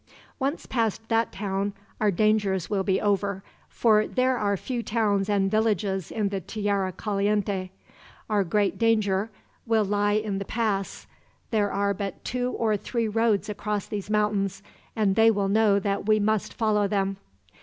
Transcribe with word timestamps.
Once 0.39 0.65
past 0.65 1.07
that 1.09 1.31
town 1.31 1.73
our 1.99 2.09
dangers 2.09 2.71
will 2.71 2.81
be 2.81 2.99
over, 2.99 3.43
for 3.69 4.07
there 4.07 4.35
are 4.35 4.57
few 4.57 4.81
towns 4.81 5.29
and 5.29 5.51
villages 5.51 6.09
in 6.09 6.29
the 6.29 6.41
Tierra 6.41 6.91
Caliente. 6.91 7.69
Our 8.27 8.43
great 8.43 8.79
danger 8.79 9.29
will 9.67 9.85
lie 9.85 10.13
in 10.13 10.39
the 10.39 10.45
pass. 10.45 11.05
There 11.51 11.71
are 11.71 11.93
but 11.93 12.25
two 12.25 12.49
or 12.53 12.75
three 12.77 13.07
roads 13.07 13.47
across 13.47 13.85
these 13.85 14.09
mountains, 14.09 14.63
and 14.95 15.15
they 15.15 15.29
will 15.29 15.49
know 15.49 15.77
that 15.77 16.07
we 16.07 16.19
must 16.19 16.55
follow 16.55 16.87
them." 16.87 17.17